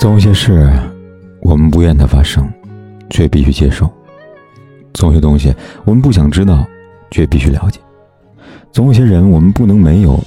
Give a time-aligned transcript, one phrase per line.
[0.00, 0.66] 总有些事，
[1.42, 2.50] 我们不愿它发生，
[3.10, 3.84] 却必须接受；
[4.94, 5.54] 总有些东西，
[5.84, 6.66] 我们不想知道，
[7.10, 7.78] 却必须了解；
[8.72, 10.18] 总有些人，我们不能没有，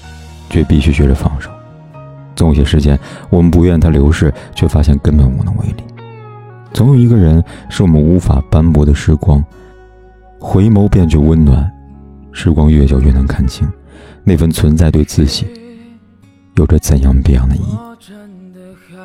[0.47, 1.49] 却必须学着放手；
[2.35, 2.99] 总有些时间，
[3.31, 5.83] 我们不愿它流逝，却发现根本无能为力；
[6.71, 9.43] 总有一个人，是我们无法斑驳的时光，
[10.39, 11.67] 回眸便觉温暖。
[12.31, 13.67] 时光越久，越能看清，
[14.23, 15.47] 那份存在对自己，
[16.57, 17.92] 有着怎样别样的意义。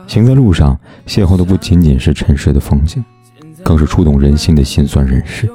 [0.08, 3.04] 行在路上，邂逅的不仅仅是尘世的风景，
[3.62, 5.48] 更是触动人心的辛酸人世。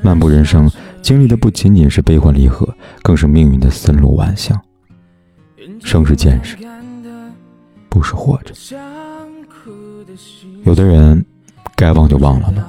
[0.00, 0.68] 漫步人生，
[1.02, 2.66] 经历的不仅仅是悲欢离合，
[3.02, 4.58] 更是命运的森罗万象。
[5.84, 6.56] 生是见识，
[7.90, 8.54] 不是活着。
[10.64, 11.22] 有的人，
[11.76, 12.66] 该忘就忘了吧，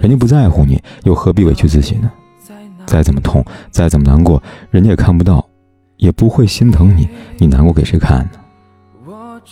[0.00, 2.10] 人家不在乎你，又何必委屈自己呢？
[2.84, 5.48] 再怎么痛，再怎么难过，人家也看不到，
[5.98, 8.39] 也不会心疼你，你难过给谁看呢？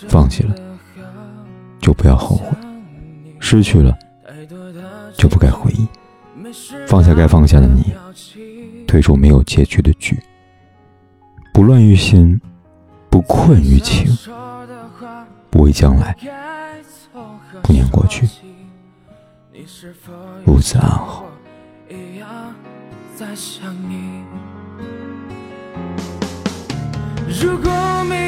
[0.09, 0.55] 放弃了，
[1.81, 2.57] 就不要后悔；
[3.41, 3.97] 失去了，
[5.17, 5.87] 就不该回忆。
[6.87, 7.95] 放下该放下的你，
[8.87, 10.19] 退出没有结局的局。
[11.53, 12.41] 不乱于心，
[13.11, 14.07] 不困于情，
[15.51, 16.17] 不畏将来，
[17.63, 18.29] 不念过去。
[20.47, 21.25] 如此安好。
[27.41, 27.71] 如果
[28.09, 28.28] 没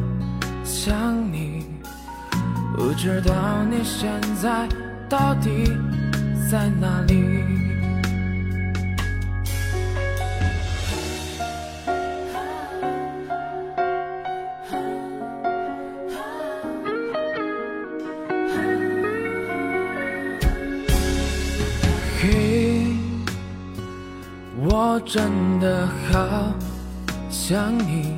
[0.83, 1.63] 想你，
[2.75, 4.09] 不知道你现
[4.41, 4.67] 在
[5.07, 5.77] 到底
[6.49, 7.23] 在哪里。
[22.19, 22.87] 嘿，
[24.57, 26.51] 我真的好
[27.29, 28.17] 想你。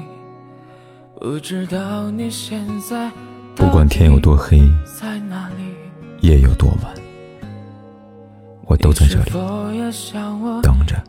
[1.21, 3.11] 不知道你现在
[3.55, 4.57] 不管天有多黑，
[6.21, 6.91] 夜有多晚，
[8.65, 9.29] 我都在这里
[10.63, 10.99] 等着，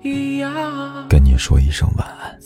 [1.09, 2.38] 跟你说一声晚安。